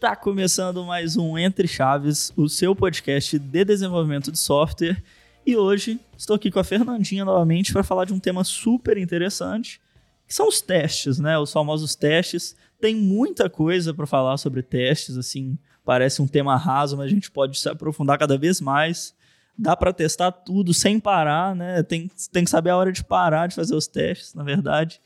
[0.00, 4.96] Está começando mais um Entre Chaves, o seu podcast de desenvolvimento de software.
[5.44, 9.78] E hoje estou aqui com a Fernandinha novamente para falar de um tema super interessante,
[10.26, 11.38] que são os testes, né?
[11.38, 12.56] Os famosos testes.
[12.80, 17.30] Tem muita coisa para falar sobre testes, assim, parece um tema raso, mas a gente
[17.30, 19.14] pode se aprofundar cada vez mais.
[19.56, 21.82] Dá para testar tudo sem parar, né?
[21.82, 24.98] Tem, tem que saber a hora de parar de fazer os testes, na verdade.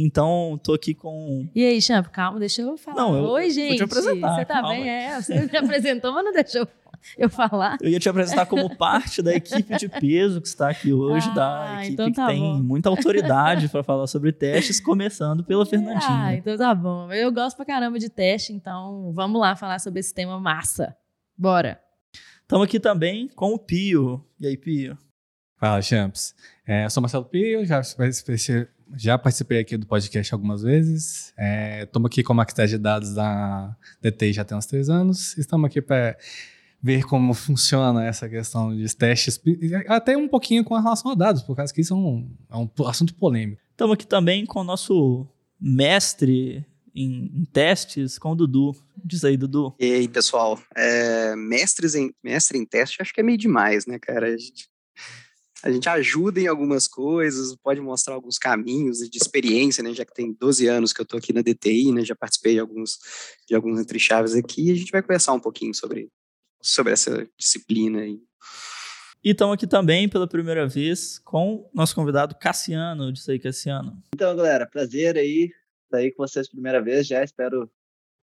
[0.00, 1.48] Então, tô aqui com.
[1.54, 2.96] E aí, Champ, calma, deixa eu falar.
[3.02, 3.68] Não, eu Oi, gente.
[3.68, 4.68] vou te apresentar, Você tá calma.
[4.70, 4.88] bem?
[4.88, 6.68] É, você me apresentou, mas não deixou
[7.16, 7.78] eu falar.
[7.80, 11.34] Eu ia te apresentar como parte da equipe de peso que está aqui hoje, Ah,
[11.34, 12.62] da equipe então tá que tem bom.
[12.62, 16.34] muita autoridade para falar sobre testes, começando pela Ah, Fernandinha.
[16.36, 17.12] então tá bom.
[17.12, 20.96] Eu gosto pra caramba de teste, então vamos lá falar sobre esse tema massa.
[21.36, 21.80] Bora.
[22.42, 24.24] Estamos aqui também com o Pio.
[24.40, 24.96] E aí, Pio?
[25.56, 26.34] Fala, Champs.
[26.66, 27.82] É, eu sou Marcelo Pio, já
[28.96, 31.34] já participei aqui do podcast algumas vezes.
[31.82, 35.36] Estamos aqui como arquiteto de dados da DT já tem uns três anos.
[35.36, 36.16] Estamos aqui para
[36.82, 39.40] ver como funciona essa questão de testes,
[39.88, 42.86] até um pouquinho com relação a dados, por causa que isso é um, é um
[42.86, 43.60] assunto polêmico.
[43.70, 45.26] Estamos aqui também com o nosso
[45.60, 46.64] mestre
[46.94, 48.74] em, em testes, com o Dudu.
[49.04, 49.74] Diz aí, Dudu.
[49.78, 53.98] E aí, pessoal, é, mestres em, mestre em teste, acho que é meio demais, né,
[53.98, 54.26] cara?
[54.26, 54.68] A gente,
[55.62, 59.92] a gente ajuda em algumas coisas, pode mostrar alguns caminhos de experiência, né?
[59.92, 62.04] Já que tem 12 anos que eu tô aqui na DTI, né?
[62.04, 62.98] Já participei de alguns,
[63.46, 66.08] de alguns entre chaves aqui, e a gente vai conversar um pouquinho sobre,
[66.62, 68.20] sobre essa disciplina aí.
[69.24, 73.12] E estamos aqui também pela primeira vez com nosso convidado Cassiano.
[73.12, 74.00] Diz aí, Cassiano.
[74.14, 75.50] Então, galera, prazer aí
[75.84, 77.68] estar aí com vocês primeira vez, já espero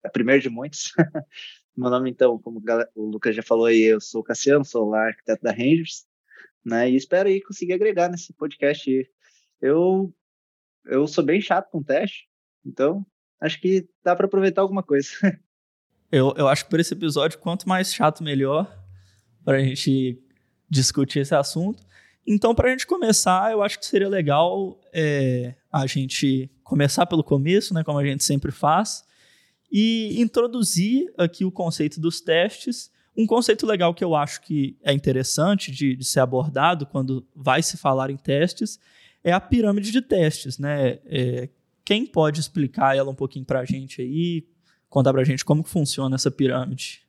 [0.05, 0.92] é primeiro de muitos.
[1.77, 2.62] Meu nome, então, como
[2.95, 6.06] o Lucas já falou aí, eu sou o Cassiano, sou lá arquiteto da Rangers,
[6.65, 9.11] né, e espero aí conseguir agregar nesse podcast.
[9.61, 10.15] Eu,
[10.87, 12.29] eu sou bem chato com teste,
[12.65, 13.05] então
[13.41, 15.08] acho que dá para aproveitar alguma coisa.
[16.13, 18.73] Eu, eu acho que por esse episódio, quanto mais chato, melhor
[19.45, 20.23] para a gente
[20.70, 21.83] discutir esse assunto.
[22.27, 27.24] Então, para a gente começar, eu acho que seria legal é, a gente começar pelo
[27.24, 29.05] começo, né, como a gente sempre faz,
[29.70, 32.92] e introduzir aqui o conceito dos testes.
[33.17, 37.63] Um conceito legal que eu acho que é interessante de, de ser abordado quando vai
[37.63, 38.79] se falar em testes
[39.23, 40.98] é a pirâmide de testes, né?
[41.07, 41.48] É,
[41.85, 44.47] quem pode explicar ela um pouquinho para a gente aí,
[44.89, 47.04] contar para a gente como que funciona essa pirâmide?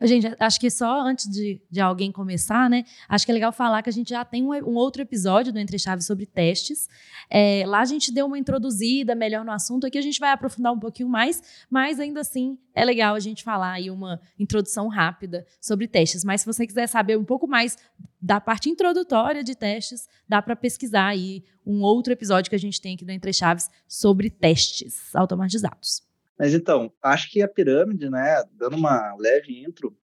[0.00, 2.84] Gente, acho que só antes de, de alguém começar, né?
[3.08, 5.58] Acho que é legal falar que a gente já tem um, um outro episódio do
[5.58, 6.88] Entre Chaves sobre testes.
[7.30, 9.86] É, lá a gente deu uma introduzida melhor no assunto.
[9.86, 13.42] Aqui a gente vai aprofundar um pouquinho mais, mas ainda assim é legal a gente
[13.42, 16.24] falar aí uma introdução rápida sobre testes.
[16.24, 17.76] Mas se você quiser saber um pouco mais
[18.20, 22.80] da parte introdutória de testes, dá para pesquisar aí um outro episódio que a gente
[22.80, 26.11] tem aqui do Entre Chaves sobre testes automatizados.
[26.42, 29.96] Mas então, acho que a pirâmide, né, dando uma leve intro,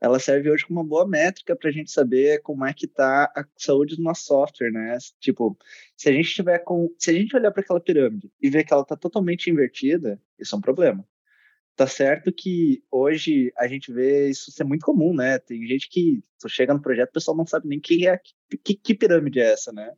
[0.00, 3.26] ela serve hoje como uma boa métrica para a gente saber como é que está
[3.26, 4.98] a saúde do nosso software, né?
[5.20, 5.56] Tipo,
[5.96, 8.72] se a gente tiver com, se a gente olhar para aquela pirâmide e ver que
[8.72, 11.06] ela está totalmente invertida, isso é um problema.
[11.76, 15.38] Tá certo que hoje a gente vê isso ser muito comum, né?
[15.38, 18.20] Tem gente que chega no projeto, o pessoal não sabe nem que é
[18.64, 19.92] que, que pirâmide é essa, né?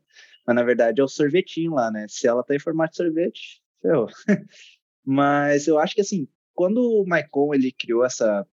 [0.47, 2.05] Mas na verdade é o sorvetinho lá, né?
[2.07, 4.09] Se ela tá em formato de sorvete, ferrou.
[5.05, 8.47] Mas eu acho que assim, quando o Maicon ele criou essa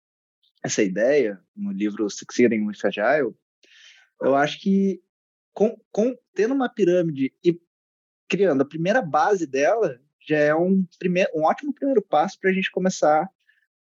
[0.63, 3.35] essa ideia no livro Succeeding with Agile,
[4.21, 5.01] eu acho que
[5.53, 7.59] com, com tendo uma pirâmide e
[8.27, 12.53] criando a primeira base dela já é um primeiro um ótimo primeiro passo para a
[12.53, 13.29] gente começar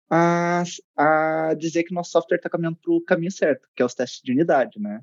[0.08, 0.62] a,
[0.96, 4.22] a dizer que nosso software está caminhando para o caminho certo, que é os testes
[4.22, 5.00] de unidade, né?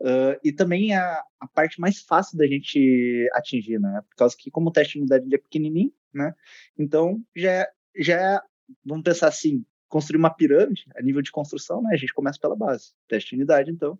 [0.00, 4.02] Uh, e também a, a parte mais fácil da gente atingir, né?
[4.08, 6.34] Por causa que como o teste de unidade é pequenininho, né?
[6.78, 8.42] Então, já, já
[8.84, 11.90] vamos pensar assim, construir uma pirâmide a nível de construção, né?
[11.92, 13.98] A gente começa pela base, teste de unidade, então,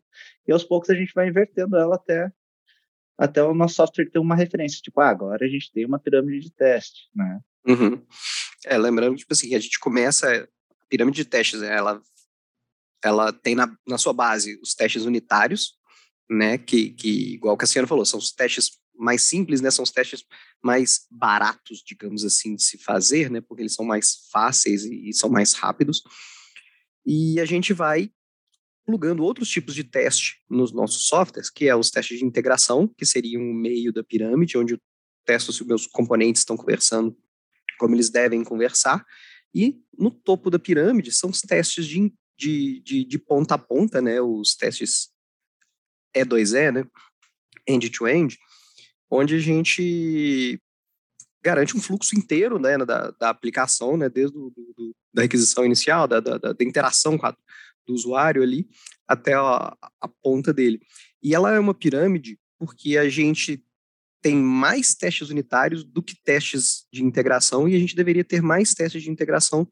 [0.49, 2.33] e aos poucos a gente vai invertendo ela até
[3.19, 6.41] até o nosso software ter uma referência, tipo, ah, agora a gente tem uma pirâmide
[6.41, 7.39] de teste, né?
[7.67, 8.03] Uhum.
[8.65, 12.01] É, lembrando, tipo assim, que a gente começa, a pirâmide de testes, ela,
[13.05, 15.79] ela tem na, na sua base os testes unitários,
[16.31, 19.91] né, que, que, igual o Cassiano falou, são os testes mais simples, né, são os
[19.91, 20.25] testes
[20.63, 25.13] mais baratos, digamos assim, de se fazer, né, porque eles são mais fáceis e, e
[25.13, 26.03] são mais rápidos,
[27.05, 28.13] e a gente vai
[28.87, 33.05] plugando outros tipos de teste nos nossos softwares, que é os testes de integração, que
[33.05, 34.81] seriam o meio da pirâmide, onde eu
[35.25, 37.17] testo se os meus componentes estão conversando
[37.79, 39.05] como eles devem conversar,
[39.55, 44.01] e no topo da pirâmide são os testes de, de, de, de ponta a ponta,
[44.01, 45.09] né, os testes
[46.15, 46.85] E2E, né,
[47.67, 48.39] end-to-end,
[49.11, 50.61] onde a gente
[51.43, 56.07] garante um fluxo inteiro né, da, da aplicação, né, desde do, do, da requisição inicial,
[56.07, 57.35] da, da, da interação a,
[57.87, 58.69] do usuário ali,
[59.09, 60.81] até a, a ponta dele.
[61.23, 63.65] E ela é uma pirâmide porque a gente
[64.23, 68.75] tem mais testes unitários do que testes de integração e a gente deveria ter mais
[68.75, 69.67] testes de integração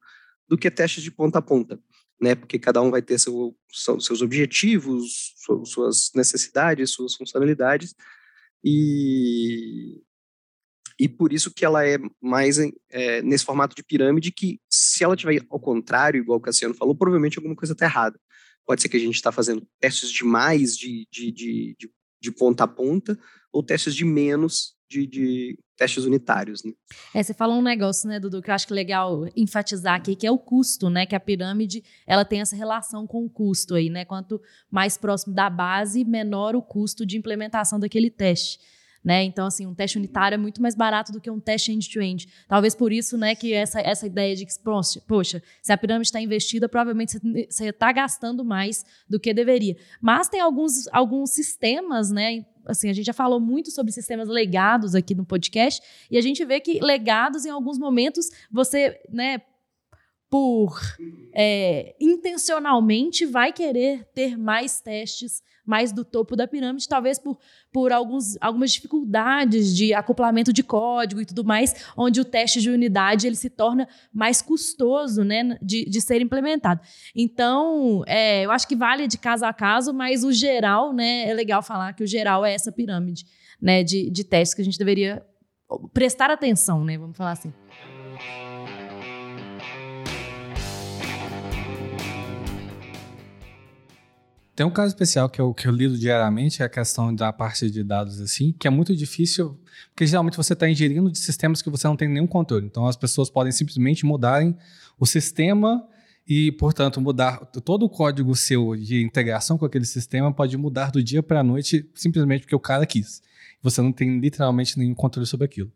[0.49, 1.79] do que testes de ponta a ponta,
[2.21, 2.35] né?
[2.35, 5.35] Porque cada um vai ter seu, seus objetivos,
[5.65, 7.95] suas necessidades, suas funcionalidades
[8.65, 10.03] e
[11.01, 12.59] e por isso que ela é mais
[12.91, 16.95] é, nesse formato de pirâmide que se ela tiver ao contrário, igual o Cassiano falou,
[16.95, 18.19] provavelmente alguma coisa está errada.
[18.67, 22.65] Pode ser que a gente está fazendo testes demais de, de, de, de, de ponta
[22.65, 23.19] a ponta
[23.53, 26.65] ou testes de menos de, de, testes unitários.
[26.65, 26.73] Né?
[27.15, 30.17] É, você falou um negócio, né, Dudu, que eu acho que é legal enfatizar aqui,
[30.17, 31.07] que é o custo, né?
[31.07, 34.05] Que a pirâmide ela tem essa relação com o custo aí, né?
[34.05, 38.59] Quanto mais próximo da base, menor o custo de implementação daquele teste.
[39.05, 39.23] Né?
[39.25, 42.27] Então, assim, um teste unitário é muito mais barato do que um teste end-to-end.
[42.27, 42.33] -end.
[42.49, 44.53] Talvez por isso, né, que essa, essa ideia de que,
[45.07, 47.19] poxa, se a pirâmide está investida, provavelmente
[47.49, 49.77] você está gastando mais do que deveria.
[50.01, 54.95] Mas tem alguns, alguns sistemas, né, assim, a gente já falou muito sobre sistemas legados
[54.95, 55.81] aqui no podcast,
[56.11, 59.41] e a gente vê que legados, em alguns momentos, você, né,
[60.31, 60.81] por
[61.35, 67.39] é, intencionalmente vai querer ter mais testes mais do topo da pirâmide, talvez por,
[67.71, 72.71] por alguns, algumas dificuldades de acoplamento de código e tudo mais, onde o teste de
[72.71, 76.81] unidade ele se torna mais custoso né, de, de ser implementado.
[77.15, 81.35] Então, é, eu acho que vale de caso a caso, mas o geral, né, é
[81.35, 83.27] legal falar que o geral é essa pirâmide
[83.61, 85.23] né, de, de testes que a gente deveria
[85.93, 87.53] prestar atenção, né, vamos falar assim.
[94.59, 97.71] Tem um caso especial que eu, que eu lido diariamente, é a questão da parte
[97.71, 99.57] de dados, assim, que é muito difícil,
[99.91, 102.67] porque geralmente você está ingerindo de sistemas que você não tem nenhum controle.
[102.67, 104.59] Então, as pessoas podem simplesmente mudarem
[104.99, 105.87] o sistema
[106.27, 111.01] e, portanto, mudar todo o código seu de integração com aquele sistema pode mudar do
[111.05, 113.23] dia para a noite simplesmente porque o cara quis.
[113.63, 115.71] Você não tem literalmente nenhum controle sobre aquilo.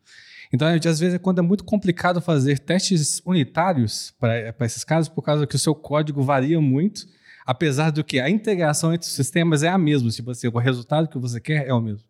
[0.52, 5.46] Então, às vezes, quando é muito complicado fazer testes unitários para esses casos, por causa
[5.46, 7.06] que o seu código varia muito,
[7.47, 11.09] apesar do que a integração entre os sistemas é a mesma, tipo assim, o resultado
[11.09, 12.06] que você quer é o mesmo.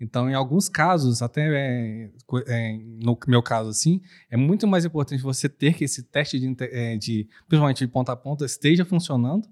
[0.00, 2.10] Então, em alguns casos, até é,
[2.48, 6.56] é, no meu caso assim, é muito mais importante você ter que esse teste de,
[6.58, 9.48] é, de, principalmente de ponta a ponta, esteja funcionando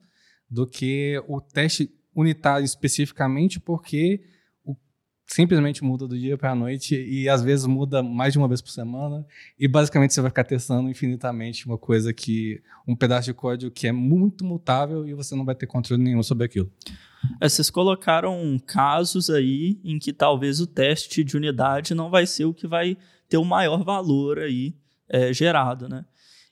[0.50, 4.24] do que o teste unitário especificamente, porque
[5.32, 8.60] simplesmente muda do dia para a noite e às vezes muda mais de uma vez
[8.60, 9.24] por semana
[9.56, 13.86] e basicamente você vai ficar testando infinitamente uma coisa que um pedaço de código que
[13.86, 16.68] é muito mutável e você não vai ter controle nenhum sobre aquilo.
[17.40, 22.46] É, vocês colocaram casos aí em que talvez o teste de unidade não vai ser
[22.46, 22.96] o que vai
[23.28, 24.74] ter o maior valor aí
[25.08, 26.04] é, gerado, né?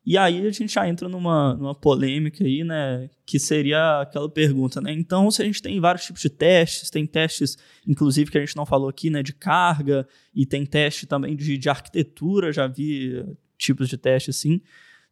[0.05, 3.11] E aí a gente já entra numa, numa polêmica aí, né?
[3.27, 4.93] Que seria aquela pergunta, né?
[4.93, 8.57] Então, se a gente tem vários tipos de testes, tem testes, inclusive, que a gente
[8.57, 9.23] não falou aqui, né?
[9.23, 13.23] De carga, e tem teste também de, de arquitetura, já vi
[13.59, 14.63] tipos de teste assim.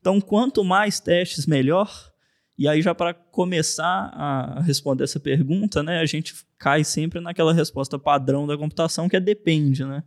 [0.00, 2.10] Então, quanto mais testes, melhor.
[2.58, 6.00] E aí, já para começar a responder essa pergunta, né?
[6.00, 10.02] A gente cai sempre naquela resposta padrão da computação, que é depende, né?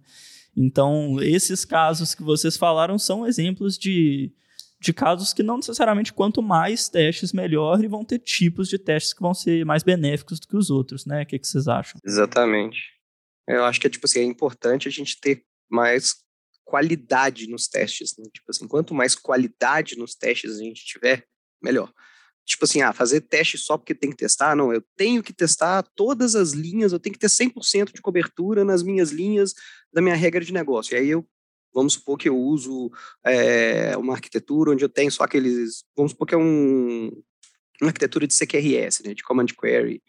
[0.57, 4.33] Então, esses casos que vocês falaram são exemplos de
[4.79, 9.13] de casos que não necessariamente quanto mais testes, melhor, e vão ter tipos de testes
[9.13, 11.23] que vão ser mais benéficos do que os outros, né?
[11.23, 11.99] O que, que vocês acham?
[12.05, 12.79] Exatamente.
[13.47, 16.15] Eu acho que é, tipo assim, é importante a gente ter mais
[16.63, 18.25] qualidade nos testes, né?
[18.33, 21.25] Tipo assim, quanto mais qualidade nos testes a gente tiver,
[21.61, 21.91] melhor.
[22.45, 25.83] Tipo assim, ah, fazer teste só porque tem que testar, não, eu tenho que testar
[25.95, 29.53] todas as linhas, eu tenho que ter 100% de cobertura nas minhas linhas
[29.93, 30.95] da minha regra de negócio.
[30.95, 31.27] E aí eu
[31.73, 32.91] Vamos supor que eu uso
[33.25, 35.83] é, uma arquitetura onde eu tenho só aqueles.
[35.95, 37.11] Vamos supor que é um,
[37.81, 40.01] uma arquitetura de CQRS, né, de Command Query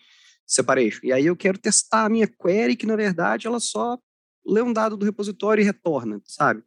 [0.47, 1.01] Separation.
[1.05, 3.99] E aí eu quero testar a minha query, que na verdade ela só
[4.45, 6.63] lê um dado do repositório e retorna, sabe?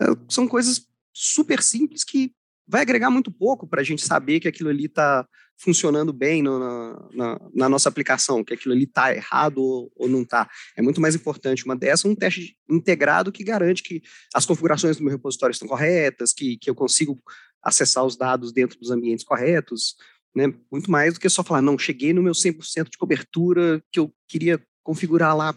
[0.00, 2.32] É, são coisas super simples que
[2.66, 6.58] vai agregar muito pouco para a gente saber que aquilo ali está funcionando bem no,
[6.58, 10.48] na, na, na, nossa aplicação, que aquilo ali está errado ou, ou não está.
[10.76, 14.02] É muito mais importante uma dessa, um teste integrado que garante que
[14.34, 17.20] as configurações do meu repositório estão corretas, que, que eu consigo
[17.62, 19.96] acessar os dados dentro dos ambientes corretos,
[20.34, 20.52] né?
[20.70, 24.12] Muito mais do que só falar, não, cheguei no meu 100% de cobertura que eu
[24.28, 25.56] queria configurar lá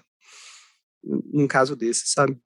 [1.03, 2.37] num caso desse, sabe?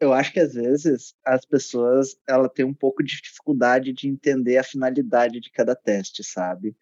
[0.00, 4.56] Eu acho que às vezes as pessoas ela tem um pouco de dificuldade de entender
[4.56, 6.74] a finalidade de cada teste, sabe?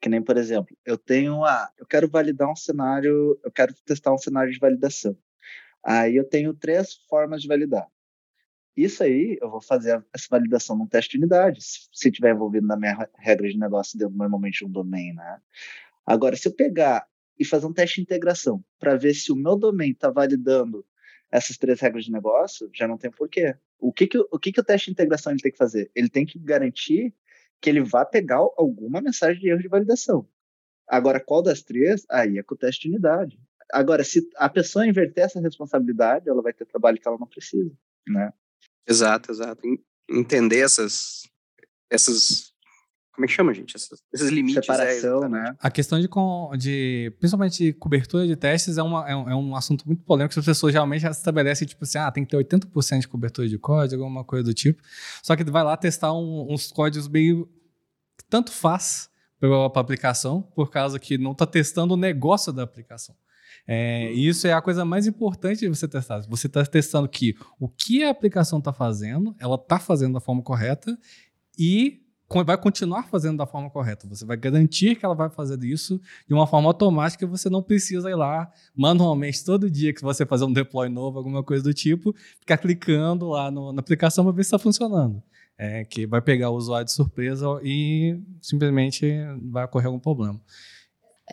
[0.00, 4.12] Que nem, por exemplo, eu tenho a, eu quero validar um cenário, eu quero testar
[4.12, 5.16] um cenário de validação.
[5.82, 7.88] Aí eu tenho três formas de validar.
[8.76, 12.76] Isso aí, eu vou fazer essa validação num teste de unidade, se estiver envolvido na
[12.76, 15.40] minha regra de negócio dentro normalmente um domain, né?
[16.04, 19.56] Agora, se eu pegar e fazer um teste de integração para ver se o meu
[19.56, 20.84] domain está validando
[21.30, 23.56] essas três regras de negócio, já não tem porquê.
[23.78, 25.90] O que que, o que que o teste de integração ele tem que fazer?
[25.94, 27.14] Ele tem que garantir
[27.60, 30.28] que ele vai pegar alguma mensagem de erro de validação.
[30.88, 32.06] Agora, qual das três?
[32.08, 33.40] Aí é com o teste de unidade.
[33.72, 37.72] Agora, se a pessoa inverter essa responsabilidade, ela vai ter trabalho que ela não precisa,
[38.06, 38.32] né?
[38.86, 39.62] Exato, exato.
[40.08, 41.28] Entender essas,
[41.90, 42.54] essas
[43.16, 43.74] como é que chama, gente?
[43.74, 44.58] Essas, esses limites.
[44.58, 45.56] É, Separação, é, né?
[45.58, 46.08] A questão de,
[46.58, 50.44] de, principalmente cobertura de testes, é, uma, é, um, é um assunto muito polêmico, as
[50.44, 54.02] pessoas geralmente já estabelecem, tipo assim, ah, tem que ter 80% de cobertura de código,
[54.02, 54.82] alguma coisa do tipo.
[55.22, 57.48] Só que vai lá testar um, uns códigos meio
[58.28, 59.08] tanto faz
[59.40, 63.14] para a aplicação, por causa que não está testando o negócio da aplicação.
[63.66, 66.20] É, e isso é a coisa mais importante de você testar.
[66.28, 70.42] Você está testando que o que a aplicação está fazendo, ela está fazendo da forma
[70.42, 70.96] correta
[71.58, 72.05] e
[72.44, 74.06] vai continuar fazendo da forma correta.
[74.08, 77.26] Você vai garantir que ela vai fazer isso de uma forma automática.
[77.26, 81.42] Você não precisa ir lá manualmente todo dia que você fazer um deploy novo, alguma
[81.42, 85.22] coisa do tipo, ficar clicando lá no, na aplicação para ver se está funcionando.
[85.58, 89.10] É, que vai pegar o usuário de surpresa e simplesmente
[89.50, 90.38] vai ocorrer algum problema.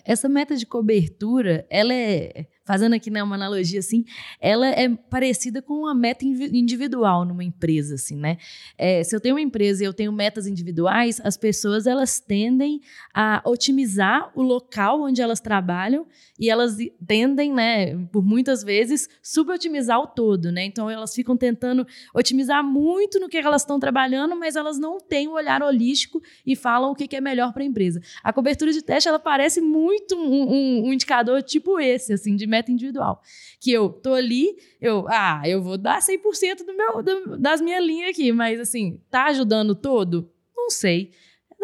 [0.06, 4.06] Essa meta de cobertura, ela é fazendo aqui né, uma analogia assim,
[4.40, 8.38] ela é parecida com uma meta individual numa empresa, assim, né?
[8.78, 12.80] É, se eu tenho uma empresa e eu tenho metas individuais, as pessoas elas tendem
[13.14, 16.08] a otimizar o local onde elas trabalham
[16.40, 20.64] e elas tendem, né, por muitas vezes, subotimizar o todo, né?
[20.64, 25.28] Então elas ficam tentando otimizar muito no que elas estão trabalhando, mas elas não têm
[25.28, 28.02] o um olhar holístico e falam o que é melhor para a empresa.
[28.24, 32.48] A cobertura de teste ela parece muito um, um, um indicador tipo esse, assim, de
[32.54, 33.20] meta individual.
[33.60, 37.84] Que eu tô ali, eu, ah, eu vou dar 100% do meu, do, das minhas
[37.84, 40.32] linhas aqui, mas assim, tá ajudando todo?
[40.56, 41.12] Não sei.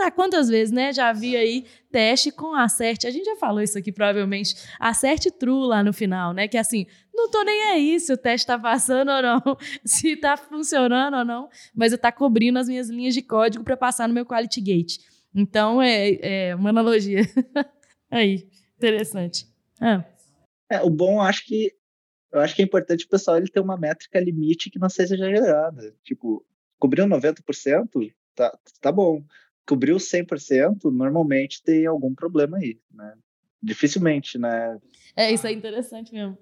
[0.02, 0.94] Ah, quantas vezes, né?
[0.94, 3.06] Já vi aí teste com acerte.
[3.06, 4.56] A gente já falou isso aqui, provavelmente.
[4.80, 6.48] Acerte true lá no final, né?
[6.48, 9.42] Que assim, não tô nem aí se o teste tá passando ou não,
[9.84, 13.76] se tá funcionando ou não, mas eu tá cobrindo as minhas linhas de código para
[13.76, 14.98] passar no meu quality gate.
[15.36, 17.22] Então, é, é uma analogia.
[18.10, 19.46] aí, interessante.
[19.82, 20.04] Ah.
[20.70, 21.74] É, o bom, acho que
[22.32, 25.16] eu acho que é importante o pessoal ele ter uma métrica limite que não seja
[25.16, 25.96] exagerada.
[26.04, 26.46] Tipo,
[26.78, 29.24] cobriu 90%, tá, tá bom.
[29.68, 33.14] Cobriu 100%, normalmente tem algum problema aí, né?
[33.62, 34.80] Dificilmente, né?
[35.16, 36.38] É, isso é interessante mesmo.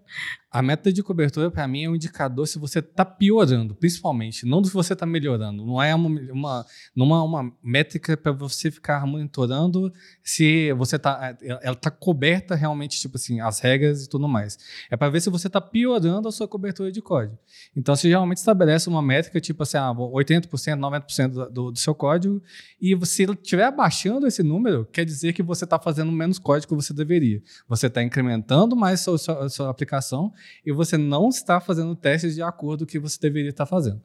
[0.50, 4.64] A meta de cobertura, para mim, é um indicador se você está piorando, principalmente, não
[4.64, 5.66] se você está melhorando.
[5.66, 9.92] Não é uma, uma, numa, uma métrica para você ficar monitorando
[10.24, 11.38] se você está.
[11.42, 14.58] Ela está coberta realmente, tipo assim, as regras e tudo mais.
[14.90, 17.38] É para ver se você está piorando a sua cobertura de código.
[17.76, 22.42] Então, você geralmente estabelece uma métrica, tipo assim, ah, 80%, 90% do, do seu código,
[22.80, 26.82] e se estiver abaixando esse número, quer dizer que você está fazendo menos código que
[26.82, 27.42] você deveria.
[27.68, 30.32] Você está incrementando mais a sua, a sua aplicação
[30.66, 34.02] e você não está fazendo testes de acordo com o que você deveria estar fazendo.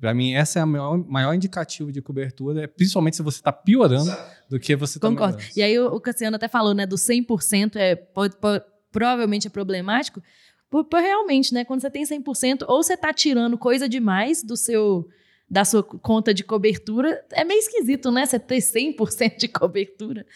[0.00, 3.52] Para mim, essa é a maior, maior indicativo de cobertura, é principalmente se você está
[3.52, 4.14] piorando
[4.48, 5.38] do que você está Concordo.
[5.56, 10.22] E aí o, Cassiano até falou, né, do 100% é, pode, pode, provavelmente é problemático,
[10.68, 14.56] por, por, realmente, né, quando você tem 100%, ou você está tirando coisa demais do
[14.56, 15.08] seu
[15.48, 20.26] da sua conta de cobertura, é meio esquisito, né, você ter 100% de cobertura.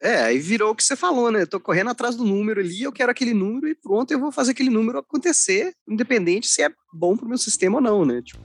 [0.00, 1.42] É, aí virou o que você falou, né?
[1.42, 4.30] Eu tô correndo atrás do número ali, eu quero aquele número e pronto, eu vou
[4.30, 8.22] fazer aquele número acontecer, independente se é bom pro meu sistema ou não, né?
[8.22, 8.40] Tipo...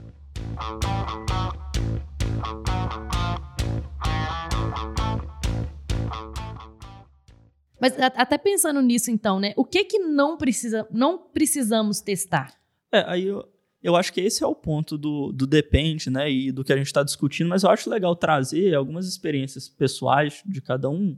[7.80, 9.52] Mas até pensando nisso, então, né?
[9.56, 12.52] O que que não precisa, não precisamos testar?
[12.90, 13.48] É, aí eu,
[13.80, 16.28] eu acho que esse é o ponto do, do depende, né?
[16.28, 20.42] E do que a gente está discutindo, mas eu acho legal trazer algumas experiências pessoais
[20.44, 21.16] de cada um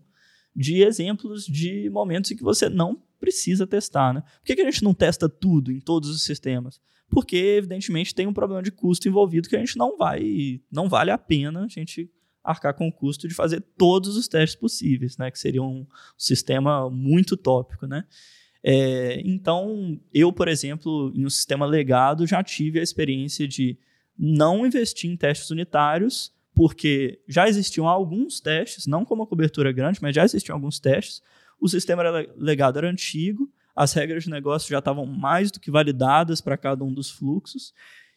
[0.57, 4.23] de exemplos de momentos em que você não precisa testar, né?
[4.23, 6.81] Por que, que a gente não testa tudo em todos os sistemas?
[7.11, 11.11] Porque, evidentemente, tem um problema de custo envolvido que a gente não vai, não vale
[11.11, 12.11] a pena a gente
[12.43, 15.31] arcar com o custo de fazer todos os testes possíveis, né?
[15.31, 15.87] Que seria um
[16.17, 18.05] sistema muito tópico, né?
[18.63, 23.79] É, então, eu, por exemplo, em um sistema legado, já tive a experiência de
[24.19, 30.01] não investir em testes unitários porque já existiam alguns testes, não como uma cobertura grande,
[30.01, 31.21] mas já existiam alguns testes.
[31.61, 35.71] O sistema era legado era antigo, as regras de negócio já estavam mais do que
[35.71, 37.75] validadas para cada um dos fluxos,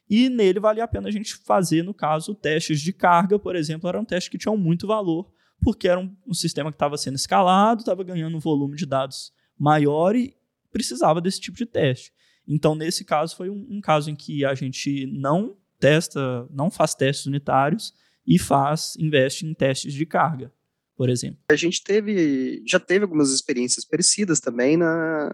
[0.10, 3.89] e nele valia a pena a gente fazer, no caso, testes de carga, por exemplo,
[3.89, 5.29] eram testes que tinham muito valor,
[5.62, 9.34] porque era um, um sistema que estava sendo escalado, estava ganhando um volume de dados
[9.58, 10.34] maior e
[10.72, 12.13] precisava desse tipo de teste.
[12.48, 16.96] Então, nesse caso, foi um, um caso em que a gente não testa, não faz
[16.96, 17.93] testes unitários
[18.29, 20.53] e faz, investe em testes de carga,
[20.95, 21.39] por exemplo.
[21.51, 25.31] A gente teve, já teve algumas experiências parecidas também na,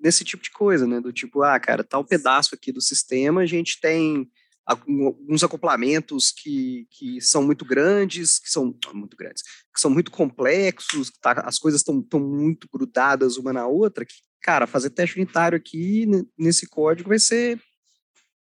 [0.00, 1.00] nesse tipo de coisa, né?
[1.00, 4.28] Do tipo, ah, cara, tal pedaço aqui do sistema, a gente tem
[4.66, 11.10] alguns acoplamentos que, que são muito grandes, que são muito grandes, que são muito complexos,
[11.20, 16.06] tá, as coisas estão muito grudadas uma na outra, que, cara, fazer teste unitário aqui
[16.36, 17.60] nesse código vai ser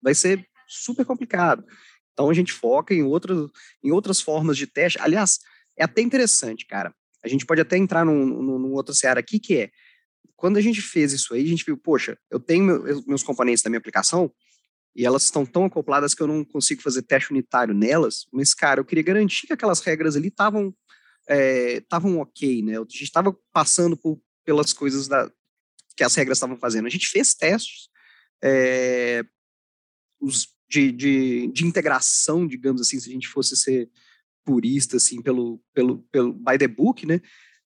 [0.02, 1.63] vai ser super complicado.
[2.13, 3.50] Então a gente foca em outras,
[3.84, 5.00] em outras formas de teste.
[5.01, 5.39] Aliás,
[5.77, 6.93] é até interessante, cara.
[7.24, 9.72] A gente pode até entrar num, num, num outro seara aqui, que é
[10.36, 13.70] quando a gente fez isso aí, a gente viu, poxa, eu tenho meus componentes da
[13.70, 14.29] minha aplicação,
[14.96, 18.79] e elas estão tão acopladas que eu não consigo fazer teste unitário nelas, mas, cara,
[18.79, 20.74] eu queria garantir que aquelas regras ali estavam
[21.25, 22.77] estavam é, ok, né?
[22.77, 25.32] A gente estava passando por, pelas coisas da,
[25.96, 26.86] que as regras estavam fazendo.
[26.86, 27.88] A gente fez testes
[28.43, 29.24] é,
[30.20, 33.89] os, de, de, de, integração, digamos assim, se a gente fosse ser
[34.44, 37.22] purista, assim, pelo, pelo, pelo by the book, né?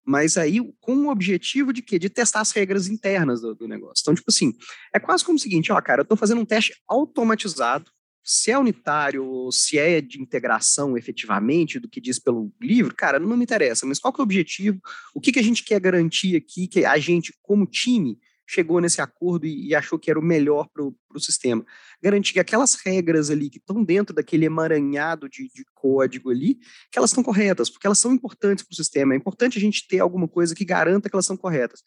[0.05, 1.97] mas aí com o objetivo de quê?
[1.97, 4.01] De testar as regras internas do, do, negócio.
[4.01, 4.53] Então, tipo assim,
[4.93, 7.91] é quase como o seguinte, ó, cara, eu estou fazendo um teste automatizado,
[8.23, 13.19] se é unitário ou se é de integração efetivamente do que diz pelo livro, cara,
[13.19, 14.81] não me interessa, mas qual que é o objetivo?
[15.15, 19.01] O que, que a gente quer garantir aqui, que a gente, como time, chegou nesse
[19.01, 21.65] acordo e, e achou que era o melhor para o sistema.
[22.01, 26.55] Garantir que aquelas regras ali que estão dentro daquele emaranhado de, de código ali,
[26.89, 29.13] que elas estão corretas, porque elas são importantes para o sistema.
[29.13, 31.83] É importante a gente ter alguma coisa que garanta que elas são corretas.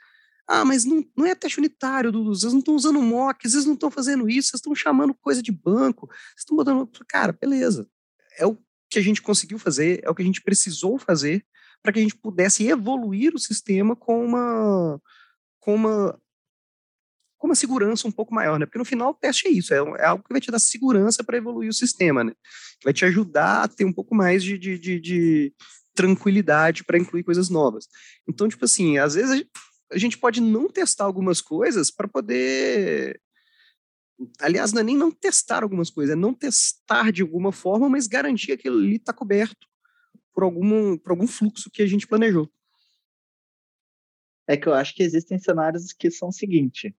[0.47, 2.35] Ah, mas não, não é teste unitário, Dudu.
[2.35, 5.53] Vocês não estão usando mock, vocês não estão fazendo isso, vocês estão chamando coisa de
[5.53, 6.91] banco, vocês estão botando.
[7.09, 7.89] Cara, beleza.
[8.37, 8.59] É o
[8.91, 11.47] que a gente conseguiu fazer, é o que a gente precisou fazer
[11.83, 15.01] para que a gente pudesse evoluir o sistema com uma,
[15.61, 16.21] com uma
[17.41, 18.67] com uma segurança um pouco maior, né?
[18.67, 21.25] Porque no final o teste é isso, é, é algo que vai te dar segurança
[21.25, 22.35] para evoluir o sistema, né?
[22.85, 25.55] Vai te ajudar a ter um pouco mais de, de, de, de
[25.95, 27.89] tranquilidade para incluir coisas novas.
[28.29, 29.43] Então, tipo assim, às vezes
[29.91, 33.19] a gente pode não testar algumas coisas para poder.
[34.39, 38.07] Aliás, não é nem não testar algumas coisas, é não testar de alguma forma, mas
[38.07, 39.67] garantir que aquilo ali está coberto
[40.35, 42.53] por algum, por algum fluxo que a gente planejou.
[44.47, 46.95] É que eu acho que existem cenários que são o seguinte: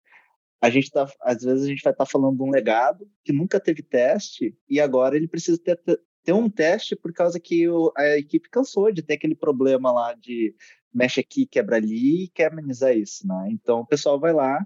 [0.61, 3.33] a gente tá, às vezes a gente vai estar tá falando de um legado que
[3.33, 5.81] nunca teve teste e agora ele precisa ter,
[6.23, 10.13] ter um teste por causa que o, a equipe cansou de ter aquele problema lá
[10.13, 10.55] de
[10.93, 13.47] mexe aqui, quebra ali e quer amenizar isso, né?
[13.51, 14.63] Então o pessoal vai lá,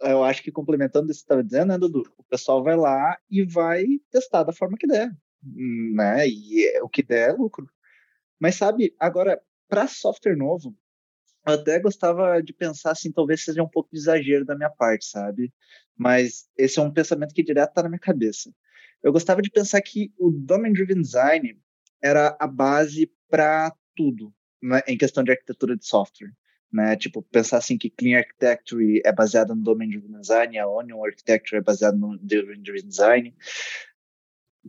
[0.00, 2.02] eu acho que complementando isso que você estava dizendo, né, Dudu?
[2.18, 5.10] O pessoal vai lá e vai testar da forma que der,
[5.42, 6.26] né?
[6.28, 7.68] E é, o que der é lucro.
[8.40, 10.76] Mas sabe, agora, para software novo,
[11.46, 15.06] eu até gostava de pensar assim, talvez seja um pouco de exagero da minha parte,
[15.06, 15.52] sabe?
[15.96, 18.52] Mas esse é um pensamento que direto está na minha cabeça.
[19.02, 21.56] Eu gostava de pensar que o Domain Driven Design
[22.02, 26.32] era a base para tudo, né, em questão de arquitetura de software.
[26.72, 26.96] Né?
[26.96, 31.60] Tipo, pensar assim que Clean Architecture é baseada no Domain Driven Design, a Onion Architecture
[31.60, 33.34] é baseada no Domain Driven Design.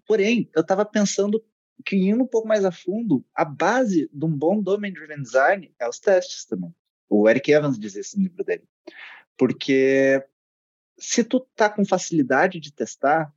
[0.06, 1.44] Porém, eu estava pensando
[1.86, 5.74] que indo um pouco mais a fundo, a base de um bom domain driven design
[5.80, 6.74] é os testes também.
[7.10, 8.64] O Eric Evans diz isso no livro dele.
[9.38, 10.24] Porque
[10.98, 13.34] se tu tá com facilidade de testar,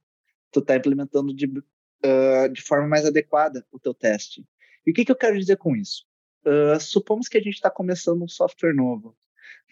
[0.51, 4.45] tu tá implementando de, uh, de forma mais adequada o teu teste.
[4.87, 6.07] E o que, que eu quero dizer com isso?
[6.45, 9.15] Uh, supomos que a gente está começando um software novo,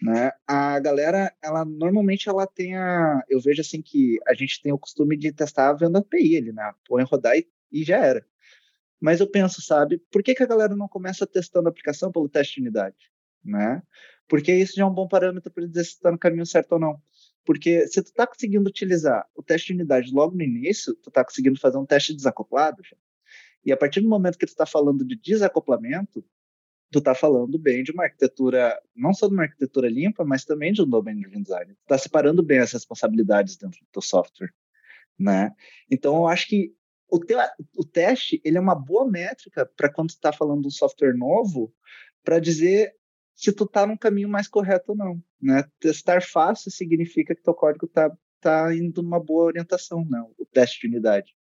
[0.01, 0.31] né?
[0.47, 4.77] A galera, ela normalmente ela tem a, eu vejo assim que a gente tem o
[4.77, 6.71] costume de testar vendo API ali, né?
[6.87, 8.25] Põe rodar e, e já era.
[8.99, 12.27] Mas eu penso, sabe, por que, que a galera não começa testando a aplicação pelo
[12.27, 12.97] teste de unidade?
[13.43, 13.81] Né?
[14.27, 16.79] Porque isso já é um bom parâmetro para dizer se está no caminho certo ou
[16.79, 17.01] não.
[17.45, 21.23] Porque se tu está conseguindo utilizar o teste de unidade logo no início, tu está
[21.23, 22.83] conseguindo fazer um teste desacoplado.
[22.83, 22.97] Já.
[23.65, 26.23] E a partir do momento que tu está falando de desacoplamento,
[26.91, 30.73] tu está falando bem de uma arquitetura, não só de uma arquitetura limpa, mas também
[30.73, 31.73] de um domain driven design.
[31.73, 34.53] Tu está separando bem as responsabilidades dentro do teu software.
[35.17, 35.51] Né?
[35.89, 36.73] Então, eu acho que
[37.09, 37.39] o, teu,
[37.77, 41.73] o teste ele é uma boa métrica para quando está falando de um software novo,
[42.23, 42.93] para dizer
[43.35, 45.23] se tu está no caminho mais correto ou não.
[45.41, 45.63] Né?
[45.79, 50.81] Testar fácil significa que teu código está tá indo numa boa orientação, não, o teste
[50.81, 51.33] de unidade.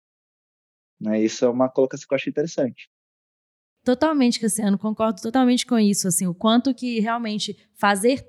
[1.00, 1.22] Né?
[1.22, 2.90] Isso é uma colocação que eu acho interessante.
[3.84, 8.26] Totalmente, Cassiano, concordo totalmente com isso, assim, o quanto que realmente fazer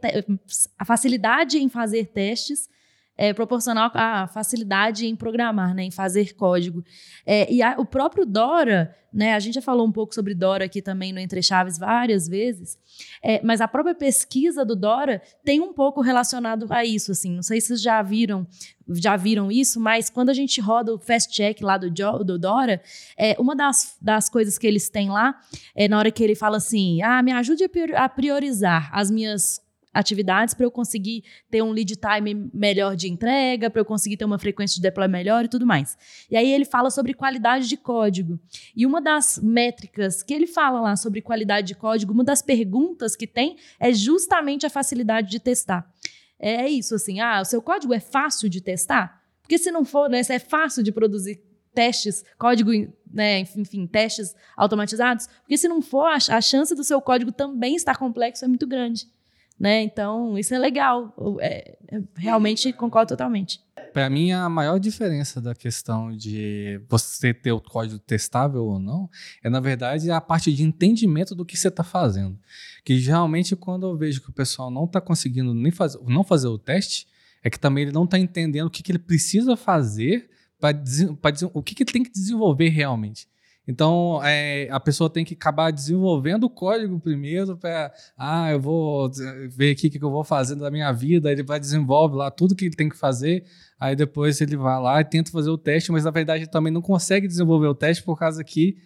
[0.77, 2.69] a facilidade em fazer testes
[3.17, 6.83] é, proporcional à facilidade em programar, né, em fazer código.
[7.25, 10.65] É, e a, o próprio Dora, né, a gente já falou um pouco sobre Dora
[10.65, 12.77] aqui também no Entre Chaves várias vezes,
[13.23, 17.33] é, mas a própria pesquisa do Dora tem um pouco relacionado a isso, assim.
[17.33, 18.45] Não sei se vocês já viram,
[18.89, 21.89] já viram isso, mas quando a gente roda o fast check lá do,
[22.23, 22.81] do Dora,
[23.17, 25.39] é, uma das, das coisas que eles têm lá
[25.75, 27.63] é na hora que ele fala assim: ah, me ajude
[27.95, 29.59] a priorizar as minhas
[29.97, 34.25] atividades para eu conseguir ter um lead time melhor de entrega, para eu conseguir ter
[34.25, 35.97] uma frequência de deploy melhor e tudo mais.
[36.29, 38.39] E aí ele fala sobre qualidade de código.
[38.75, 43.15] E uma das métricas que ele fala lá sobre qualidade de código, uma das perguntas
[43.15, 45.91] que tem é justamente a facilidade de testar.
[46.39, 49.23] É isso, assim, ah, o seu código é fácil de testar?
[49.41, 51.41] Porque se não for, né, se é fácil de produzir
[51.73, 52.71] testes, código,
[53.11, 57.97] né, enfim, testes automatizados, porque se não for, a chance do seu código também estar
[57.97, 59.07] complexo é muito grande.
[59.59, 59.81] Né?
[59.81, 61.13] Então, isso é legal.
[61.41, 61.77] É,
[62.15, 63.59] realmente concordo totalmente.
[63.91, 69.09] Para mim, a maior diferença da questão de você ter o código testável ou não
[69.43, 72.37] é, na verdade, a parte de entendimento do que você está fazendo.
[72.83, 76.47] Que geralmente, quando eu vejo que o pessoal não está conseguindo nem fazer, não fazer
[76.47, 77.07] o teste,
[77.43, 80.75] é que também ele não está entendendo o que, que ele precisa fazer para
[81.53, 83.27] o que, que ele tem que desenvolver realmente.
[83.67, 89.11] Então, é, a pessoa tem que acabar desenvolvendo o código primeiro para, ah, eu vou
[89.49, 91.29] ver aqui o que eu vou fazer da minha vida.
[91.29, 93.43] Ele vai desenvolve lá tudo que ele tem que fazer.
[93.77, 96.71] Aí depois ele vai lá e tenta fazer o teste, mas na verdade ele também
[96.71, 98.77] não consegue desenvolver o teste por causa que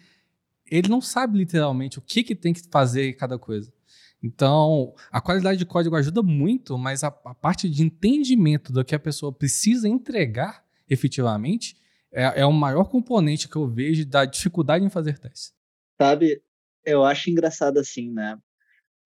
[0.68, 3.72] ele não sabe literalmente o que, que tem que fazer cada coisa.
[4.20, 8.94] Então, a qualidade de código ajuda muito, mas a, a parte de entendimento do que
[8.94, 11.76] a pessoa precisa entregar efetivamente
[12.12, 15.54] é, é o maior componente que eu vejo da dificuldade em fazer testes.
[16.00, 16.42] Sabe,
[16.84, 18.38] eu acho engraçado assim, né?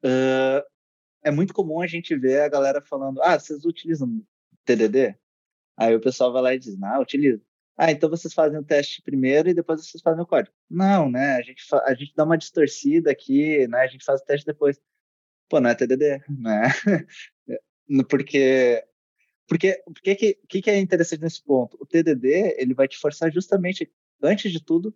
[0.05, 0.62] Uh,
[1.23, 4.23] é muito comum a gente ver a galera falando: ah, vocês utilizam
[4.64, 5.16] TDD?
[5.77, 7.42] Aí o pessoal vai lá e diz: não, utilizo.
[7.77, 10.55] Ah, então vocês fazem o teste primeiro e depois vocês fazem o código.
[10.69, 11.37] Não, né?
[11.37, 13.81] A gente, a gente dá uma distorcida aqui, né?
[13.81, 14.81] A gente faz o teste depois.
[15.49, 16.62] Pô, não é TDD, né?
[18.09, 18.83] Porque
[19.46, 21.76] porque o que, que, que é interessante nesse ponto?
[21.80, 23.90] O TDD ele vai te forçar justamente,
[24.22, 24.94] antes de tudo,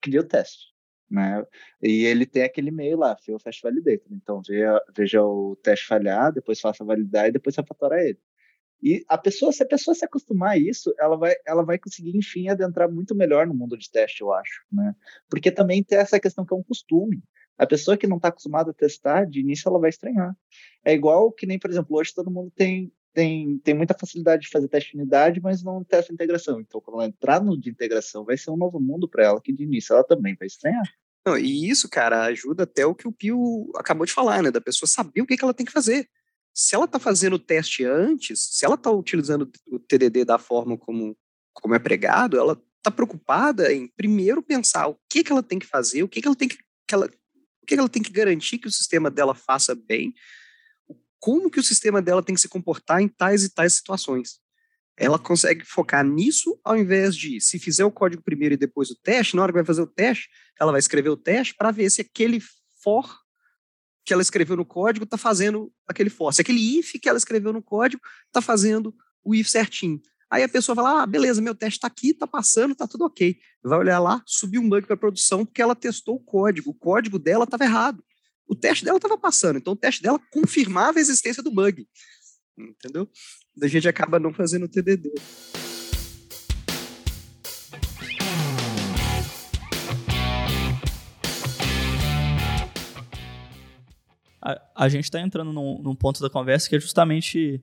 [0.00, 0.68] criar o teste.
[1.10, 1.44] Né?
[1.82, 4.12] E ele tem aquele e-mail lá, Fail Fast Validator.
[4.12, 8.18] Então, veja, veja o teste falhar, depois faça validar e depois refatorar ele.
[8.80, 12.16] E a pessoa, se a pessoa se acostumar a isso, ela vai, ela vai conseguir,
[12.16, 14.64] enfim, adentrar muito melhor no mundo de teste, eu acho.
[14.70, 14.94] Né?
[15.28, 17.22] Porque também tem essa questão que é um costume.
[17.56, 20.32] A pessoa que não está acostumada a testar, de início ela vai estranhar.
[20.84, 24.48] É igual que nem, por exemplo, hoje todo mundo tem tem, tem muita facilidade de
[24.48, 26.60] fazer teste de unidade, mas não testa integração.
[26.60, 29.52] Então, quando ela entrar no de integração, vai ser um novo mundo para ela, que
[29.52, 30.88] de início ela também vai estranhar.
[31.26, 34.52] Não, e isso, cara, ajuda até o que o Pio acabou de falar, né?
[34.52, 36.08] Da pessoa saber o que, que ela tem que fazer.
[36.54, 40.78] Se ela está fazendo o teste antes, se ela está utilizando o TDD da forma
[40.78, 41.18] como,
[41.52, 45.66] como é pregado, ela está preocupada em primeiro pensar o que, que ela tem que
[45.66, 48.12] fazer, o que, que ela tem que, que ela, o que, que ela tem que
[48.12, 50.14] garantir que o sistema dela faça bem,
[51.20, 54.40] como que o sistema dela tem que se comportar em tais e tais situações.
[54.96, 58.96] Ela consegue focar nisso ao invés de, se fizer o código primeiro e depois o
[58.96, 60.28] teste, na hora que vai fazer o teste,
[60.58, 62.40] ela vai escrever o teste para ver se aquele
[62.82, 63.08] for
[64.04, 66.32] que ela escreveu no código está fazendo aquele for.
[66.32, 70.00] Se aquele if que ela escreveu no código está fazendo o if certinho.
[70.30, 73.38] Aí a pessoa lá, ah, beleza, meu teste está aqui, está passando, está tudo ok.
[73.62, 76.70] Vai olhar lá, subir um bug para produção porque ela testou o código.
[76.70, 78.02] O código dela estava errado
[78.48, 81.86] o teste dela estava passando, então o teste dela confirmava a existência do bug.
[82.58, 83.08] Entendeu?
[83.62, 85.12] A gente acaba não fazendo o TDD.
[94.74, 97.62] A, gente está entrando num, num, ponto da conversa que é justamente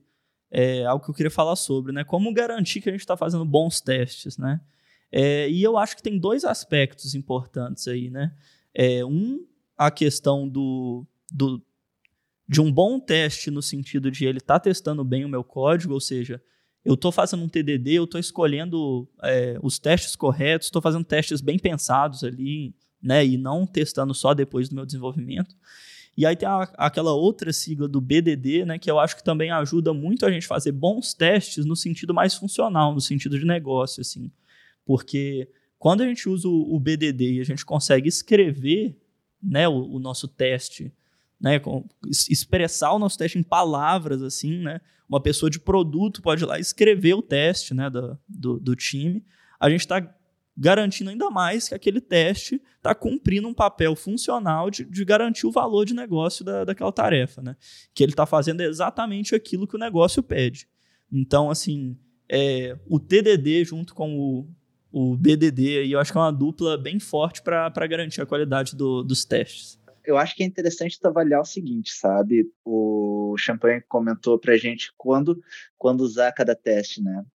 [0.50, 2.04] é, algo que eu queria falar sobre, né?
[2.04, 4.60] Como garantir que a gente está fazendo bons testes, né?
[5.10, 8.32] É, e eu acho que tem dois aspectos importantes aí, né?
[8.72, 9.44] É, um
[9.76, 11.62] a questão do, do
[12.48, 15.94] de um bom teste no sentido de ele estar tá testando bem o meu código,
[15.94, 16.40] ou seja,
[16.84, 21.40] eu estou fazendo um TDD, eu estou escolhendo é, os testes corretos, estou fazendo testes
[21.40, 25.54] bem pensados ali, né, e não testando só depois do meu desenvolvimento.
[26.16, 29.50] E aí tem a, aquela outra sigla do BDD, né, que eu acho que também
[29.50, 34.00] ajuda muito a gente fazer bons testes no sentido mais funcional, no sentido de negócio,
[34.00, 34.30] assim.
[34.84, 38.96] Porque quando a gente usa o, o BDD e a gente consegue escrever
[39.46, 40.92] né, o, o nosso teste,
[41.40, 41.60] né,
[42.28, 46.58] expressar o nosso teste em palavras, assim, né, uma pessoa de produto pode ir lá
[46.58, 49.24] escrever o teste, né, do, do, do time,
[49.60, 50.12] a gente está
[50.56, 55.52] garantindo ainda mais que aquele teste está cumprindo um papel funcional de, de, garantir o
[55.52, 57.56] valor de negócio da, daquela tarefa, né?
[57.94, 60.66] Que ele está fazendo exatamente aquilo que o negócio pede.
[61.12, 64.48] Então, assim, é, o TDD junto com o,
[64.98, 68.74] o BDD, aí eu acho que é uma dupla bem forte para garantir a qualidade
[68.74, 69.78] do, dos testes.
[70.02, 72.50] Eu acho que é interessante avaliar o seguinte, sabe?
[72.64, 75.38] O Champagne comentou pra gente quando,
[75.76, 77.26] quando usar cada teste, né?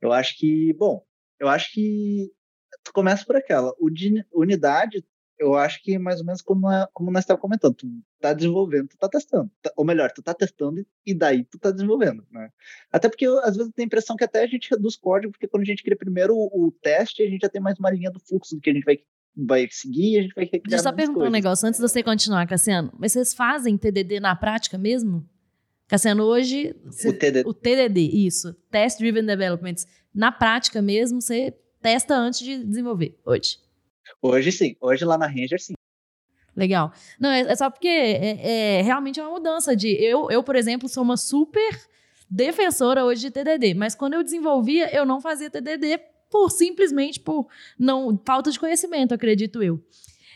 [0.00, 1.04] Eu acho que, bom,
[1.40, 2.30] eu acho que
[2.84, 3.74] tu começa por aquela.
[3.80, 5.04] O de unidade,
[5.38, 7.88] eu acho que mais ou menos como, é, como nós estávamos comentando, tu
[8.20, 9.50] tá desenvolvendo, tu tá testando.
[9.60, 12.50] Tá, ou melhor, tu tá testando e daí tu tá desenvolvendo, né?
[12.92, 15.32] Até porque eu, às vezes eu tenho a impressão que até a gente reduz código,
[15.32, 17.90] porque quando a gente cria primeiro o, o teste, a gente já tem mais uma
[17.90, 18.98] linha do fluxo do que a gente vai
[19.36, 21.88] vai seguir e a gente vai recriar Deixa eu só perguntar um negócio antes de
[21.88, 22.92] você continuar, Cassiano.
[22.96, 25.28] Mas vocês fazem TDD na prática mesmo?
[25.88, 26.74] Cassiano, hoje...
[27.04, 27.48] O TDD.
[27.48, 28.54] O TDD, isso.
[28.70, 29.74] Test Driven Development.
[30.14, 33.58] Na prática mesmo, você testa antes de desenvolver, hoje?
[34.20, 34.76] Hoje sim.
[34.80, 35.74] Hoje lá na Ranger, sim.
[36.56, 36.92] Legal.
[37.18, 39.88] Não, é, é só porque é, é, realmente é uma mudança de...
[39.88, 41.78] Eu, eu, por exemplo, sou uma super
[42.30, 47.46] defensora hoje de TDD, mas quando eu desenvolvia, eu não fazia TDD por simplesmente por
[47.78, 49.80] não falta de conhecimento, acredito eu.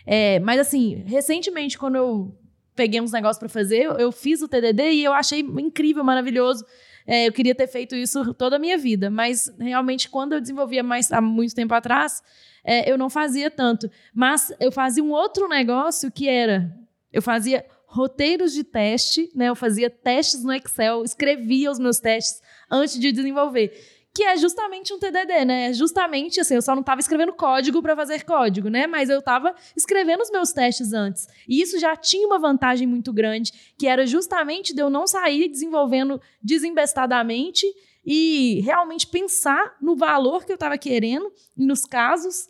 [0.06, 2.38] É, mas assim, recentemente, quando eu
[2.74, 6.64] peguei uns negócios para fazer, eu, eu, fiz o TDD e eu achei incrível, maravilhoso.
[7.10, 10.82] É, eu queria ter feito isso toda a minha vida, mas realmente quando eu desenvolvia
[10.82, 12.22] mais há muito tempo atrás,
[12.62, 13.90] é, eu não fazia tanto.
[14.14, 16.70] Mas eu fazia um outro negócio que era,
[17.10, 19.48] eu fazia roteiros de teste, né?
[19.48, 23.72] Eu fazia testes no Excel, escrevia os meus testes antes de desenvolver
[24.18, 25.66] que é justamente um TDD, né?
[25.68, 28.84] É justamente assim, eu só não estava escrevendo código para fazer código, né?
[28.84, 31.28] Mas eu estava escrevendo os meus testes antes.
[31.46, 35.48] E isso já tinha uma vantagem muito grande, que era justamente de eu não sair
[35.48, 37.64] desenvolvendo desembestadamente
[38.04, 42.48] e realmente pensar no valor que eu estava querendo e nos casos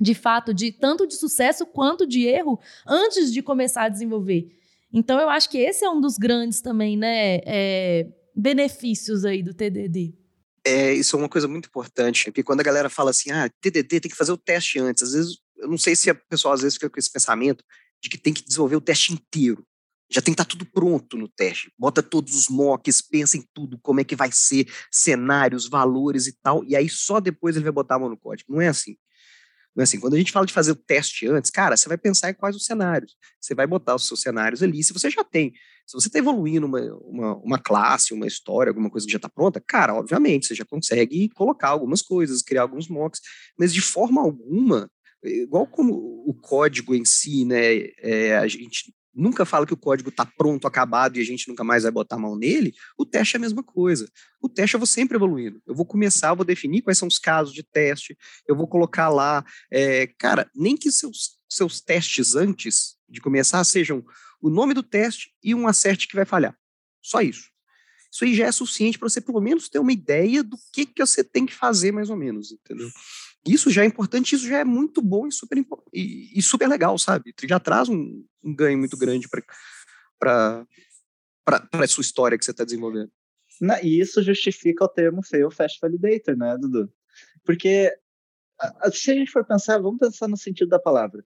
[0.00, 4.48] de fato de tanto de sucesso quanto de erro antes de começar a desenvolver.
[4.92, 9.54] Então eu acho que esse é um dos grandes também, né, é, benefícios aí do
[9.54, 10.17] TDD
[10.68, 14.00] é, isso é uma coisa muito importante, porque quando a galera fala assim, ah, TDD
[14.00, 16.60] tem que fazer o teste antes, às vezes, eu não sei se a pessoa às
[16.60, 17.64] vezes fica com esse pensamento
[18.02, 19.64] de que tem que desenvolver o teste inteiro.
[20.10, 21.70] Já tem que estar tá tudo pronto no teste.
[21.78, 26.32] Bota todos os mocks, pensa em tudo, como é que vai ser, cenários, valores e
[26.42, 28.52] tal, e aí só depois ele vai botar a mão no código.
[28.52, 28.96] Não é assim.
[29.82, 30.00] Assim.
[30.00, 32.56] Quando a gente fala de fazer o teste antes, cara, você vai pensar em quais
[32.56, 33.16] os cenários.
[33.40, 34.82] Você vai botar os seus cenários ali.
[34.82, 35.52] Se você já tem
[35.88, 39.28] se você está evoluindo uma, uma, uma, classe, uma história, alguma coisa que já está
[39.28, 43.22] pronta, cara, obviamente, você já consegue colocar algumas coisas, criar alguns mocks,
[43.58, 44.90] mas de forma alguma,
[45.24, 45.94] igual como
[46.26, 50.66] o código em si, né, é, a gente nunca fala que o código está pronto,
[50.66, 53.40] acabado e a gente nunca mais vai botar a mão nele, o teste é a
[53.40, 54.08] mesma coisa.
[54.40, 55.60] O teste eu vou sempre evoluindo.
[55.66, 59.08] Eu vou começar, eu vou definir quais são os casos de teste, eu vou colocar
[59.08, 64.04] lá, é, cara, nem que seus, seus testes antes de começar sejam
[64.40, 66.56] o nome do teste e um acerte que vai falhar.
[67.02, 67.50] Só isso.
[68.10, 71.04] Isso aí já é suficiente para você pelo menos ter uma ideia do que, que
[71.04, 72.88] você tem que fazer mais ou menos, entendeu?
[73.52, 75.58] Isso já é importante, isso já é muito bom e super,
[75.92, 77.34] e, e super legal, sabe?
[77.44, 79.28] Já traz um, um ganho muito grande
[80.18, 80.66] para
[81.72, 83.10] a sua história que você está desenvolvendo.
[83.82, 86.92] e isso justifica o termo fail fast validator, né, Dudu?
[87.44, 87.92] Porque
[88.92, 91.24] se a gente for pensar, vamos pensar no sentido da palavra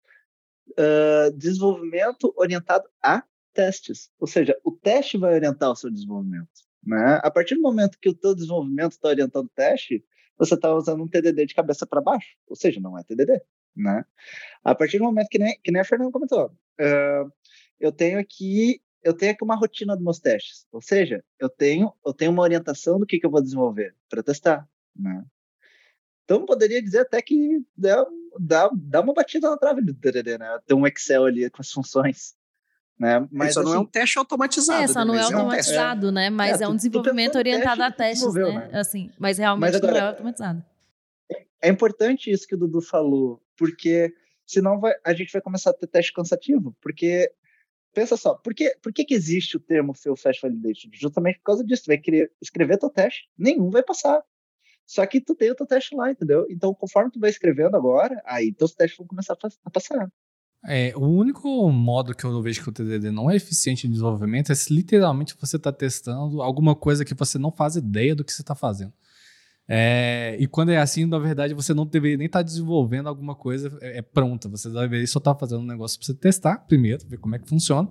[0.70, 4.10] uh, desenvolvimento orientado a testes.
[4.18, 6.48] Ou seja, o teste vai orientar o seu desenvolvimento.
[6.84, 7.20] Né?
[7.22, 10.04] A partir do momento que o teu desenvolvimento está orientando o teste,
[10.38, 12.36] você está usando um TDD de cabeça para baixo.
[12.48, 13.40] Ou seja, não é TDD.
[13.76, 14.04] Né?
[14.64, 17.32] A partir do momento que nem, que nem a Fernanda comentou, uh,
[17.80, 20.66] eu tenho aqui eu tenho aqui uma rotina dos meus testes.
[20.70, 24.22] Ou seja, eu tenho, eu tenho uma orientação do que, que eu vou desenvolver para
[24.22, 24.68] testar.
[24.94, 25.24] Né?
[26.24, 28.06] Então, poderia dizer até que dá,
[28.38, 30.58] dá, dá uma batida na trave do TDD, né?
[30.64, 32.34] Tem um Excel ali com as funções.
[32.98, 33.26] Né?
[33.32, 34.82] Mas só não é assim um teste automatizado.
[34.84, 36.30] É, só não é automatizado, é um né?
[36.30, 38.68] Mas é, é um desenvolvimento orientado a testes, né?
[38.68, 38.70] né?
[38.78, 40.64] Assim, mas realmente mas agora, não é automatizado.
[41.60, 44.12] É importante isso que o Dudu falou, porque
[44.46, 47.32] senão vai, a gente vai começar a ter teste cansativo, porque
[47.92, 50.88] pensa só, por que, por que, que existe o termo Fail Fast Validation?
[50.92, 54.22] Justamente por causa disso, tu vai querer escrever teu teste, nenhum vai passar.
[54.86, 56.46] Só que tu tem o teu teste lá, entendeu?
[56.50, 60.12] Então, conforme tu vai escrevendo agora, aí teus testes vão começar a passar.
[60.64, 64.52] É, o único modo que eu vejo que o TDD não é eficiente em desenvolvimento
[64.52, 68.32] é se literalmente você está testando alguma coisa que você não faz ideia do que
[68.32, 68.92] você está fazendo.
[69.68, 73.34] É, e quando é assim, na verdade, você não deveria nem estar tá desenvolvendo alguma
[73.34, 74.48] coisa é, é pronta.
[74.48, 77.38] Você deveria só estar tá fazendo um negócio para você testar primeiro, ver como é
[77.38, 77.88] que funciona.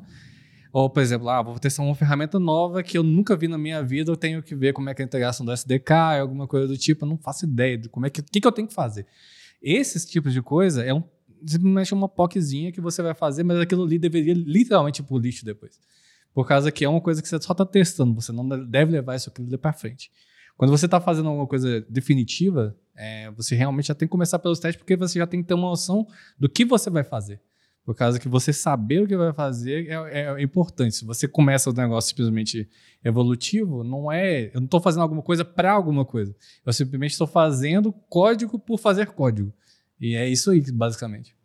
[0.72, 3.84] Ou, por exemplo, ah, vou testar uma ferramenta nova que eu nunca vi na minha
[3.84, 6.68] vida, eu tenho que ver como é que é a integração do SDK, alguma coisa
[6.68, 8.74] do tipo, eu não faço ideia de como é que, que, que eu tenho que
[8.74, 9.06] fazer.
[9.62, 11.04] Esses tipos de coisa é um,
[11.46, 15.46] simplesmente uma POCzinha que você vai fazer, mas aquilo ali deveria literalmente ir pro lixo
[15.46, 15.80] depois.
[16.34, 19.16] Por causa que é uma coisa que você só está testando, você não deve levar
[19.16, 20.12] isso aquilo para frente.
[20.58, 24.60] Quando você está fazendo alguma coisa definitiva, é, você realmente já tem que começar pelos
[24.60, 27.42] testes, porque você já tem que ter uma noção do que você vai fazer.
[27.84, 30.96] Por causa que você saber o que vai fazer é, é importante.
[30.96, 32.70] Se você começa o negócio simplesmente
[33.04, 34.52] evolutivo, não é.
[34.54, 36.36] Eu não estou fazendo alguma coisa para alguma coisa.
[36.64, 39.52] Eu simplesmente estou fazendo código por fazer código.
[40.02, 41.36] E é isso aí, basicamente.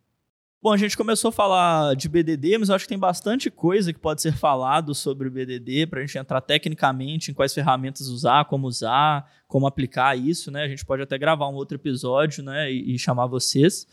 [0.59, 3.93] Bom, a gente começou a falar de BDD, mas eu acho que tem bastante coisa
[3.93, 8.07] que pode ser falado sobre o BDD para a gente entrar tecnicamente em quais ferramentas
[8.07, 10.63] usar, como usar, como aplicar isso, né?
[10.63, 13.87] A gente pode até gravar um outro episódio, né, e, e chamar vocês.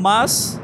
[0.00, 0.60] Mas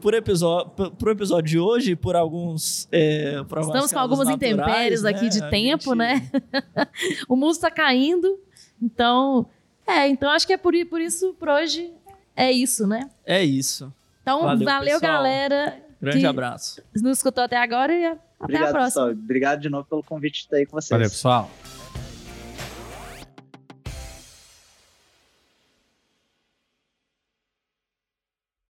[0.00, 2.88] por episódio, por episódio de hoje, por alguns.
[2.92, 5.10] É, por Estamos com algumas intempéries né?
[5.10, 5.96] aqui de tempo, gente...
[5.96, 6.30] né?
[7.28, 8.38] o mundo está caindo.
[8.80, 9.46] Então,
[9.86, 11.92] é, então acho que é por, por isso, por hoje,
[12.36, 13.10] é isso, né?
[13.24, 13.92] É isso.
[14.22, 15.80] Então, valeu, valeu galera.
[16.00, 16.82] Grande abraço.
[16.94, 19.06] Nos escutou até agora e até Obrigado, a próxima.
[19.06, 19.10] Pessoal.
[19.10, 20.90] Obrigado de novo pelo convite de estar aí com vocês.
[20.90, 21.50] Valeu, pessoal.